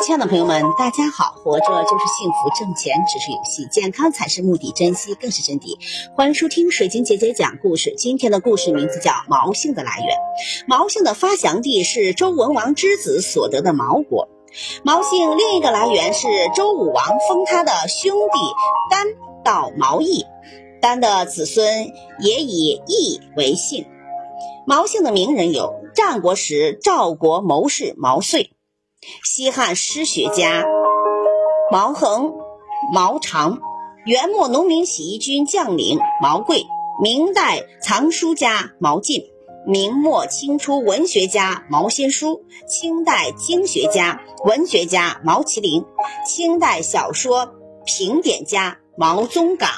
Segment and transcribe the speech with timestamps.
[0.00, 1.34] 亲爱的朋友们，大家好！
[1.42, 5.76] 活着就是幸福，挣钱只是游戏，健康才是目的，珍惜更是真谛。
[6.14, 7.94] 欢迎收听水晶姐姐讲故事。
[7.96, 10.16] 今天的故事名字叫毛姓的来源。
[10.68, 14.28] 毛姓的发祥地是周文王之子所得的毛国。
[14.84, 18.38] 毛姓另一个来源是周武王封他的兄弟
[18.90, 19.06] 丹
[19.44, 20.24] 到毛邑，
[20.80, 21.88] 丹的子孙
[22.20, 23.84] 也以邑为姓。
[24.64, 28.52] 毛姓的名人有战国时赵国谋士毛遂。
[29.24, 30.64] 西汉诗学家
[31.70, 32.34] 毛衡、
[32.92, 33.60] 毛长，
[34.04, 36.66] 元末农民起义军将领毛贵，
[37.00, 39.22] 明代藏书家毛进，
[39.66, 45.84] 明末清初文学家毛先书，清代经学家、文学家毛麒麟，
[46.26, 47.54] 清代小说
[47.84, 49.68] 评点家毛宗岗。